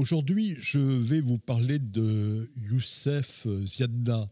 Aujourd'hui, 0.00 0.54
je 0.60 0.78
vais 0.78 1.20
vous 1.20 1.38
parler 1.38 1.80
de 1.80 2.48
Youssef 2.54 3.48
Ziadna. 3.64 4.30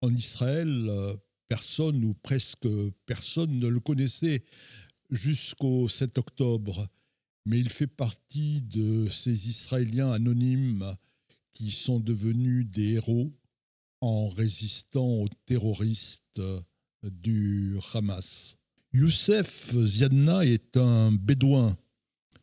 En 0.00 0.14
Israël, 0.14 0.90
personne 1.46 2.02
ou 2.04 2.14
presque 2.14 2.66
personne 3.04 3.58
ne 3.58 3.68
le 3.68 3.80
connaissait 3.80 4.46
jusqu'au 5.10 5.90
7 5.90 6.16
octobre, 6.16 6.88
mais 7.44 7.58
il 7.58 7.68
fait 7.68 7.86
partie 7.86 8.62
de 8.62 9.10
ces 9.10 9.50
Israéliens 9.50 10.10
anonymes 10.10 10.96
qui 11.52 11.70
sont 11.70 12.00
devenus 12.00 12.66
des 12.66 12.94
héros 12.94 13.30
en 14.00 14.30
résistant 14.30 15.20
aux 15.20 15.28
terroristes 15.44 16.40
du 17.02 17.76
Hamas. 17.92 18.56
Youssef 18.94 19.76
Ziadna 19.84 20.46
est 20.46 20.78
un 20.78 21.12
bédouin 21.12 21.76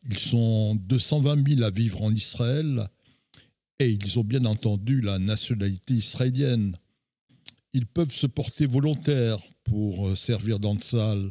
ils 0.08 0.18
sont 0.18 0.74
220 0.76 1.48
000 1.56 1.62
à 1.62 1.70
vivre 1.70 2.02
en 2.02 2.12
Israël 2.12 2.88
et 3.78 3.90
ils 3.90 4.18
ont 4.18 4.24
bien 4.24 4.44
entendu 4.44 5.00
la 5.00 5.18
nationalité 5.18 5.94
israélienne. 5.94 6.76
Ils 7.72 7.86
peuvent 7.86 8.12
se 8.12 8.26
porter 8.26 8.66
volontaires 8.66 9.38
pour 9.64 10.08
euh, 10.08 10.16
servir 10.16 10.58
dans 10.58 10.74
le 10.74 10.80
salle. 10.80 11.30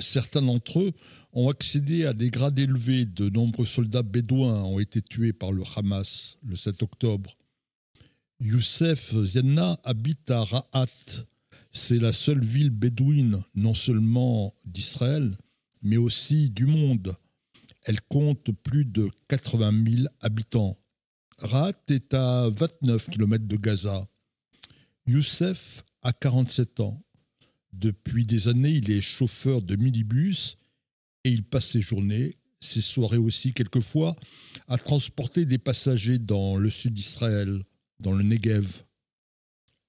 Certains 0.00 0.42
d'entre 0.42 0.80
eux 0.80 0.92
ont 1.32 1.48
accédé 1.48 2.06
à 2.06 2.12
des 2.12 2.30
grades 2.30 2.58
élevés. 2.58 3.04
De 3.04 3.28
nombreux 3.28 3.66
soldats 3.66 4.02
bédouins 4.02 4.62
ont 4.64 4.78
été 4.78 5.02
tués 5.02 5.32
par 5.32 5.52
le 5.52 5.62
Hamas 5.76 6.38
le 6.42 6.56
7 6.56 6.82
octobre. 6.82 7.36
Youssef 8.40 9.14
Zianna 9.24 9.78
habite 9.84 10.30
à 10.30 10.44
Ra'at. 10.44 11.26
C'est 11.72 11.98
la 11.98 12.12
seule 12.12 12.44
ville 12.44 12.70
bédouine, 12.70 13.42
non 13.54 13.74
seulement 13.74 14.54
d'Israël, 14.64 15.36
mais 15.82 15.96
aussi 15.96 16.50
du 16.50 16.66
monde. 16.66 17.16
Elle 17.88 18.02
compte 18.02 18.52
plus 18.52 18.84
de 18.84 19.08
80 19.28 19.84
000 19.96 20.08
habitants. 20.20 20.76
Rat 21.38 21.72
est 21.88 22.12
à 22.12 22.50
29 22.50 23.08
km 23.08 23.46
de 23.46 23.56
Gaza. 23.56 24.06
Youssef 25.06 25.84
a 26.02 26.12
47 26.12 26.80
ans. 26.80 27.02
Depuis 27.72 28.26
des 28.26 28.48
années, 28.48 28.72
il 28.72 28.90
est 28.90 29.00
chauffeur 29.00 29.62
de 29.62 29.74
minibus 29.74 30.58
et 31.24 31.30
il 31.30 31.44
passe 31.44 31.68
ses 31.68 31.80
journées, 31.80 32.36
ses 32.60 32.82
soirées 32.82 33.16
aussi 33.16 33.54
quelquefois, 33.54 34.16
à 34.66 34.76
transporter 34.76 35.46
des 35.46 35.56
passagers 35.56 36.18
dans 36.18 36.58
le 36.58 36.68
sud 36.68 36.92
d'Israël, 36.92 37.64
dans 38.00 38.12
le 38.12 38.22
Negev. 38.22 38.82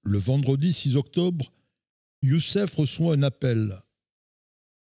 Le 0.03 0.19
vendredi 0.19 0.71
6 0.71 0.95
octobre, 0.95 1.51
Youssef 2.21 2.75
reçoit 2.75 3.15
un 3.15 3.23
appel. 3.23 3.77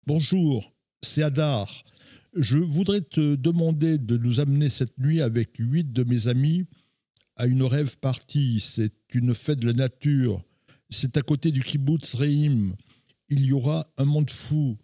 Bonjour, 0.07 0.73
c'est 1.03 1.21
Adar. 1.21 1.85
Je 2.35 2.57
voudrais 2.57 2.99
te 2.99 3.35
demander 3.35 3.97
de 3.97 4.17
nous 4.17 4.41
amener 4.41 4.69
cette 4.69 4.97
nuit 4.97 5.21
avec 5.21 5.55
huit 5.57 5.93
de 5.93 6.03
mes 6.03 6.27
amis 6.27 6.65
à 7.37 7.45
une 7.45 7.63
rêve 7.63 7.97
partie. 7.97 8.59
C'est 8.59 8.93
une 9.13 9.33
fête 9.33 9.59
de 9.59 9.67
la 9.67 9.73
nature. 9.73 10.43
C'est 10.89 11.15
à 11.15 11.21
côté 11.21 11.51
du 11.51 11.63
kibbutz 11.63 12.13
Reim. 12.13 12.75
Il 13.29 13.45
y 13.45 13.53
aura 13.53 13.87
un 13.97 14.03
monde 14.03 14.29
fou. 14.29 14.77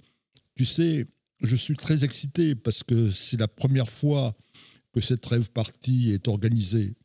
Tu 0.56 0.64
sais, 0.64 1.08
je 1.42 1.56
suis 1.58 1.76
très 1.76 2.06
excité 2.06 2.56
parce 2.56 2.84
que 2.84 3.10
c'est 3.10 3.38
la 3.38 3.50
première 3.50 3.90
fois 3.90 4.34
que 4.94 5.02
cette 5.02 5.26
rêve 5.26 5.52
partie 5.52 6.12
est 6.12 6.30
organisée. 6.30 6.96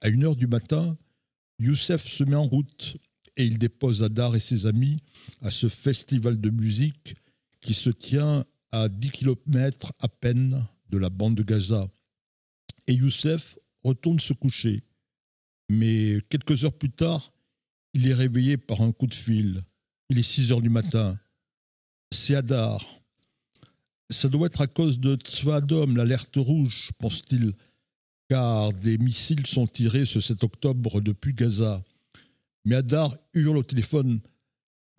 À 0.00 0.08
une 0.08 0.24
heure 0.24 0.36
du 0.36 0.46
matin, 0.46 0.96
Youssef 1.58 2.06
se 2.06 2.24
met 2.24 2.36
en 2.36 2.44
route 2.44 2.96
et 3.36 3.44
il 3.44 3.58
dépose 3.58 4.02
Adar 4.02 4.36
et 4.36 4.40
ses 4.40 4.64
amis 4.64 4.96
à 5.42 5.50
ce 5.50 5.68
festival 5.68 6.40
de 6.40 6.48
musique 6.48 7.14
qui 7.60 7.74
se 7.74 7.90
tient 7.90 8.42
à 8.72 8.88
10 8.88 9.10
km 9.10 9.92
à 9.98 10.08
peine 10.08 10.66
de 10.90 10.98
la 10.98 11.10
bande 11.10 11.34
de 11.34 11.42
Gaza. 11.42 11.88
Et 12.86 12.94
Youssef 12.94 13.58
retourne 13.82 14.20
se 14.20 14.32
coucher. 14.32 14.82
Mais 15.68 16.18
quelques 16.28 16.64
heures 16.64 16.76
plus 16.76 16.90
tard, 16.90 17.32
il 17.94 18.08
est 18.08 18.14
réveillé 18.14 18.56
par 18.56 18.80
un 18.80 18.92
coup 18.92 19.06
de 19.06 19.14
fil. 19.14 19.62
Il 20.08 20.18
est 20.18 20.24
6 20.24 20.52
heures 20.52 20.60
du 20.60 20.70
matin. 20.70 21.18
C'est 22.12 22.34
Hadar. 22.34 22.84
Ça 24.10 24.28
doit 24.28 24.46
être 24.46 24.60
à 24.60 24.66
cause 24.66 24.98
de 24.98 25.14
Tzvadom, 25.14 25.94
l'alerte 25.94 26.34
rouge, 26.34 26.90
pense-t-il, 26.98 27.54
car 28.28 28.72
des 28.72 28.98
missiles 28.98 29.46
sont 29.46 29.68
tirés 29.68 30.06
ce 30.06 30.20
7 30.20 30.42
octobre 30.42 31.00
depuis 31.00 31.32
Gaza. 31.32 31.82
Mais 32.64 32.74
Hadar 32.74 33.16
hurle 33.34 33.58
au 33.58 33.62
téléphone 33.62 34.20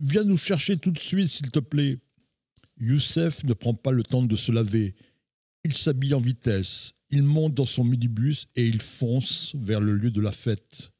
Viens 0.00 0.24
nous 0.24 0.36
chercher 0.36 0.76
tout 0.78 0.90
de 0.90 0.98
suite, 0.98 1.28
s'il 1.28 1.50
te 1.50 1.60
plaît. 1.60 1.98
Youssef 2.78 3.44
ne 3.44 3.52
prend 3.52 3.74
pas 3.74 3.92
le 3.92 4.02
temps 4.02 4.22
de 4.22 4.36
se 4.36 4.52
laver. 4.52 4.94
Il 5.64 5.76
s'habille 5.76 6.14
en 6.14 6.20
vitesse, 6.20 6.94
il 7.10 7.22
monte 7.22 7.54
dans 7.54 7.66
son 7.66 7.84
minibus 7.84 8.46
et 8.56 8.66
il 8.66 8.80
fonce 8.80 9.54
vers 9.54 9.80
le 9.80 9.94
lieu 9.94 10.10
de 10.10 10.20
la 10.20 10.32
fête. 10.32 10.90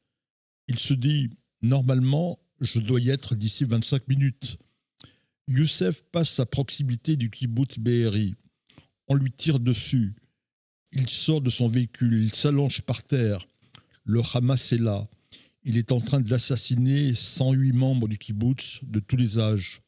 Il 0.67 0.79
se 0.79 0.93
dit 0.93 1.29
Normalement, 1.61 2.39
je 2.61 2.79
dois 2.79 2.99
y 2.99 3.09
être 3.09 3.35
d'ici 3.35 3.63
25 3.65 4.07
minutes. 4.07 4.57
Youssef 5.47 6.03
passe 6.11 6.39
à 6.39 6.45
proximité 6.45 7.15
du 7.15 7.29
kibbutz 7.29 7.79
Be'eri. 7.79 8.35
On 9.07 9.15
lui 9.15 9.31
tire 9.31 9.59
dessus. 9.59 10.13
Il 10.91 11.09
sort 11.09 11.41
de 11.41 11.49
son 11.49 11.67
véhicule, 11.67 12.23
il 12.23 12.33
s'allonge 12.33 12.81
par 12.81 13.03
terre. 13.03 13.45
Le 14.05 14.21
Hamas 14.33 14.71
est 14.71 14.77
là. 14.77 15.07
Il 15.63 15.77
est 15.77 15.91
en 15.91 15.99
train 15.99 16.19
d'assassiner 16.19 17.15
108 17.15 17.71
membres 17.71 18.07
du 18.07 18.17
kibbutz 18.17 18.79
de 18.83 18.99
tous 18.99 19.17
les 19.17 19.39
âges. 19.39 19.81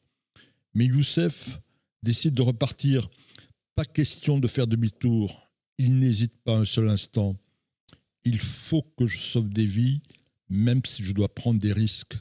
Mais 0.74 0.86
Youssef 0.86 1.60
décide 2.06 2.34
de 2.34 2.42
repartir. 2.42 3.10
Pas 3.74 3.84
question 3.84 4.38
de 4.38 4.46
faire 4.46 4.68
demi-tour. 4.68 5.50
Il 5.76 5.98
n'hésite 5.98 6.34
pas 6.44 6.56
un 6.56 6.64
seul 6.64 6.88
instant. 6.88 7.36
Il 8.24 8.38
faut 8.38 8.82
que 8.96 9.06
je 9.06 9.18
sauve 9.18 9.50
des 9.50 9.66
vies, 9.66 10.00
même 10.48 10.80
si 10.86 11.02
je 11.02 11.12
dois 11.12 11.28
prendre 11.28 11.58
des 11.58 11.72
risques. 11.72 12.16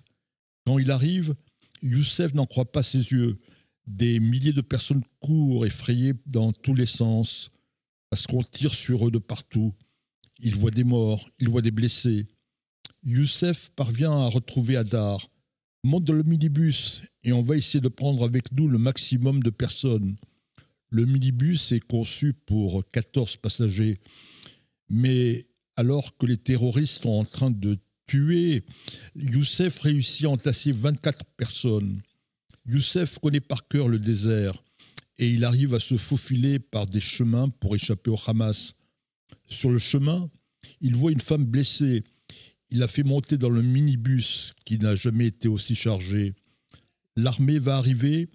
Quand 0.65 0.79
il 0.79 0.89
arrive, 0.89 1.35
Youssef 1.83 2.33
n'en 2.33 2.47
croit 2.47 2.71
pas 2.71 2.81
ses 2.81 3.11
yeux. 3.11 3.37
Des 3.85 4.19
milliers 4.19 4.53
de 4.53 4.61
personnes 4.61 5.03
courent 5.19 5.67
effrayées 5.67 6.13
dans 6.25 6.51
tous 6.51 6.73
les 6.73 6.87
sens, 6.87 7.51
parce 8.09 8.25
qu'on 8.25 8.41
tire 8.41 8.73
sur 8.73 9.07
eux 9.07 9.11
de 9.11 9.19
partout. 9.19 9.71
Il 10.39 10.55
voit 10.55 10.71
des 10.71 10.83
morts, 10.83 11.29
il 11.39 11.49
voit 11.49 11.61
des 11.61 11.71
blessés. 11.71 12.25
Youssef 13.03 13.69
parvient 13.75 14.25
à 14.25 14.25
retrouver 14.25 14.77
Adar 14.77 15.29
monte 15.85 16.03
dans 16.03 16.13
le 16.13 16.23
minibus 16.23 17.03
et 17.23 17.31
on 17.31 17.43
va 17.43 17.55
essayer 17.55 17.81
de 17.81 17.87
prendre 17.87 18.23
avec 18.23 18.51
nous 18.51 18.67
le 18.67 18.77
maximum 18.77 19.41
de 19.41 19.49
personnes. 19.49 20.15
Le 20.89 21.05
minibus 21.05 21.71
est 21.71 21.85
conçu 21.85 22.33
pour 22.33 22.83
14 22.91 23.37
passagers, 23.37 23.99
mais 24.89 25.45
alors 25.75 26.17
que 26.17 26.25
les 26.25 26.37
terroristes 26.37 27.03
sont 27.03 27.09
en 27.09 27.25
train 27.25 27.51
de 27.51 27.77
tuer, 28.07 28.63
Youssef 29.15 29.79
réussit 29.79 30.25
à 30.25 30.29
entasser 30.29 30.71
24 30.71 31.25
personnes. 31.37 32.01
Youssef 32.65 33.19
connaît 33.19 33.39
par 33.39 33.67
cœur 33.67 33.87
le 33.87 33.99
désert 33.99 34.63
et 35.17 35.29
il 35.29 35.45
arrive 35.45 35.73
à 35.73 35.79
se 35.79 35.97
faufiler 35.97 36.59
par 36.59 36.85
des 36.85 36.99
chemins 36.99 37.49
pour 37.49 37.75
échapper 37.75 38.11
au 38.11 38.17
Hamas. 38.25 38.73
Sur 39.47 39.71
le 39.71 39.79
chemin, 39.79 40.29
il 40.81 40.95
voit 40.95 41.11
une 41.11 41.21
femme 41.21 41.45
blessée 41.45 42.03
il 42.75 42.83
a 42.83 42.89
fait 42.89 43.03
monter 43.03 43.37
dans 43.37 43.49
le 43.49 43.61
minibus 43.61 44.53
qui 44.65 44.77
n'a 44.77 44.95
jamais 44.95 45.27
été 45.27 45.47
aussi 45.47 45.75
chargé. 45.75 46.33
L'armée 47.15 47.57
va 47.57 47.77
arriver 47.77 48.27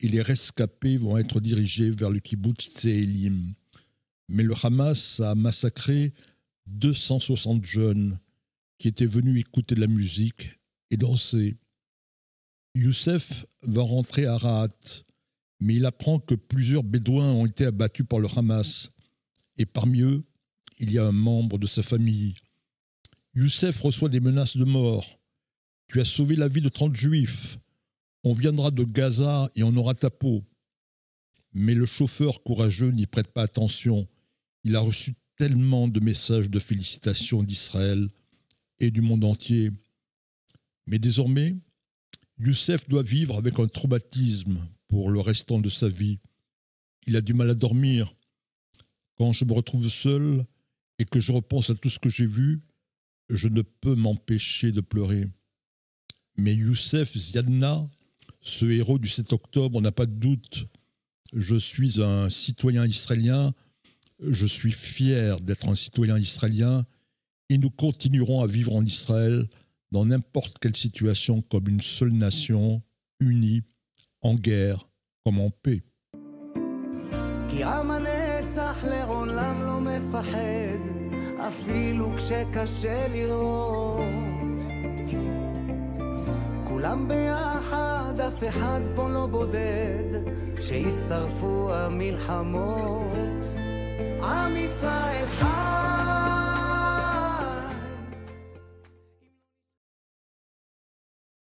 et 0.00 0.08
les 0.08 0.20
rescapés 0.20 0.98
vont 0.98 1.16
être 1.16 1.40
dirigés 1.40 1.88
vers 1.90 2.10
le 2.10 2.20
kibbutz 2.20 2.68
Tseelim. 2.74 3.54
Mais 4.28 4.42
le 4.42 4.52
Hamas 4.62 5.20
a 5.20 5.34
massacré 5.34 6.12
260 6.66 7.64
jeunes 7.64 8.18
qui 8.76 8.88
étaient 8.88 9.06
venus 9.06 9.40
écouter 9.40 9.74
de 9.74 9.80
la 9.80 9.86
musique 9.86 10.50
et 10.90 10.98
danser. 10.98 11.56
Youssef 12.74 13.46
va 13.62 13.80
rentrer 13.80 14.26
à 14.26 14.36
Rahat, 14.36 15.04
mais 15.58 15.76
il 15.76 15.86
apprend 15.86 16.18
que 16.18 16.34
plusieurs 16.34 16.82
Bédouins 16.82 17.32
ont 17.32 17.46
été 17.46 17.64
abattus 17.64 18.04
par 18.06 18.18
le 18.18 18.28
Hamas. 18.36 18.90
Et 19.56 19.64
parmi 19.64 20.02
eux, 20.02 20.22
il 20.80 20.92
y 20.92 20.98
a 20.98 21.06
un 21.06 21.12
membre 21.12 21.56
de 21.56 21.66
sa 21.66 21.82
famille, 21.82 22.34
Youssef 23.36 23.78
reçoit 23.80 24.08
des 24.08 24.20
menaces 24.20 24.56
de 24.56 24.64
mort. 24.64 25.20
Tu 25.88 26.00
as 26.00 26.06
sauvé 26.06 26.36
la 26.36 26.48
vie 26.48 26.62
de 26.62 26.70
30 26.70 26.96
juifs. 26.96 27.58
On 28.24 28.32
viendra 28.32 28.70
de 28.70 28.82
Gaza 28.82 29.50
et 29.54 29.62
on 29.62 29.76
aura 29.76 29.94
ta 29.94 30.08
peau. 30.08 30.42
Mais 31.52 31.74
le 31.74 31.84
chauffeur 31.84 32.42
courageux 32.42 32.90
n'y 32.92 33.04
prête 33.04 33.30
pas 33.30 33.42
attention. 33.42 34.08
Il 34.64 34.74
a 34.74 34.80
reçu 34.80 35.16
tellement 35.36 35.86
de 35.86 36.00
messages 36.00 36.48
de 36.48 36.58
félicitations 36.58 37.42
d'Israël 37.42 38.08
et 38.80 38.90
du 38.90 39.02
monde 39.02 39.24
entier. 39.24 39.70
Mais 40.86 40.98
désormais, 40.98 41.56
Youssef 42.38 42.88
doit 42.88 43.02
vivre 43.02 43.36
avec 43.36 43.58
un 43.58 43.68
traumatisme 43.68 44.66
pour 44.88 45.10
le 45.10 45.20
restant 45.20 45.58
de 45.58 45.68
sa 45.68 45.90
vie. 45.90 46.20
Il 47.06 47.16
a 47.16 47.20
du 47.20 47.34
mal 47.34 47.50
à 47.50 47.54
dormir. 47.54 48.16
Quand 49.18 49.34
je 49.34 49.44
me 49.44 49.52
retrouve 49.52 49.90
seul 49.90 50.46
et 50.98 51.04
que 51.04 51.20
je 51.20 51.32
repense 51.32 51.68
à 51.68 51.74
tout 51.74 51.90
ce 51.90 51.98
que 51.98 52.08
j'ai 52.08 52.26
vu, 52.26 52.62
je 53.28 53.48
ne 53.48 53.62
peux 53.62 53.94
m'empêcher 53.94 54.72
de 54.72 54.80
pleurer. 54.80 55.26
Mais 56.36 56.54
Youssef 56.54 57.16
Ziadna, 57.16 57.88
ce 58.42 58.66
héros 58.66 58.98
du 58.98 59.08
7 59.08 59.32
octobre, 59.32 59.80
n'a 59.80 59.92
pas 59.92 60.06
de 60.06 60.12
doute. 60.12 60.66
Je 61.32 61.56
suis 61.56 62.02
un 62.02 62.30
citoyen 62.30 62.86
israélien 62.86 63.52
Je 64.20 64.46
suis 64.46 64.72
fier 64.72 65.40
d'être 65.40 65.68
un 65.68 65.74
citoyen 65.74 66.18
israélien 66.18 66.86
et 67.48 67.58
nous 67.58 67.70
continuerons 67.70 68.42
à 68.42 68.46
vivre 68.46 68.74
en 68.74 68.84
Israël 68.84 69.46
dans 69.92 70.04
n'importe 70.04 70.58
quelle 70.58 70.76
situation 70.76 71.42
comme 71.42 71.68
une 71.68 71.80
seule 71.80 72.12
nation, 72.12 72.82
unie, 73.20 73.62
en 74.22 74.34
guerre 74.34 74.88
comme 75.24 75.40
en 75.40 75.50
paix. 75.50 75.82
כולם 86.68 87.08
ביחד, 87.08 88.20
אף 88.28 88.44
אחד 88.48 88.80
פה 88.94 89.08
לא 89.08 89.26
בודד, 89.26 90.20
שישרפו 90.60 91.74
המלחמות. 91.74 93.44
עם 94.22 94.56
ישראל 94.56 95.26
חי 95.26 95.55